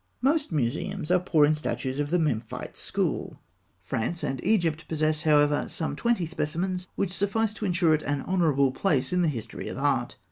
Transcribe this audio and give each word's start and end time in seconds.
]Most 0.31 0.51
museums 0.51 1.11
are 1.11 1.19
poor 1.19 1.45
in 1.45 1.53
statues 1.53 1.99
of 1.99 2.09
the 2.09 2.17
Memphite 2.17 2.75
school; 2.75 3.39
France 3.79 4.23
and 4.23 4.43
Egypt 4.43 4.87
possess, 4.87 5.21
however, 5.21 5.67
some 5.69 5.95
twenty 5.95 6.25
specimens 6.25 6.87
which 6.95 7.13
suffice 7.13 7.53
to 7.53 7.65
ensure 7.67 7.93
it 7.93 8.01
an 8.01 8.21
honourable 8.23 8.71
place 8.71 9.13
in 9.13 9.21
the 9.21 9.27
history 9.27 9.67
of 9.67 9.77
art. 9.77 10.17